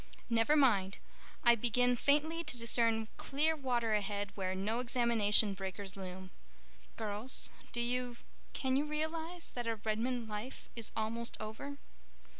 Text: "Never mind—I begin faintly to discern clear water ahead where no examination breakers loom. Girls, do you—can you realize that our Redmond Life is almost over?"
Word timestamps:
"Never 0.31 0.55
mind—I 0.55 1.53
begin 1.53 1.95
faintly 1.95 2.43
to 2.45 2.57
discern 2.57 3.07
clear 3.17 3.55
water 3.55 3.93
ahead 3.93 4.31
where 4.33 4.55
no 4.55 4.79
examination 4.79 5.53
breakers 5.53 5.95
loom. 5.95 6.31
Girls, 6.97 7.51
do 7.71 7.81
you—can 7.81 8.77
you 8.77 8.85
realize 8.85 9.51
that 9.51 9.67
our 9.67 9.75
Redmond 9.83 10.27
Life 10.27 10.69
is 10.75 10.91
almost 10.95 11.37
over?" 11.39 11.77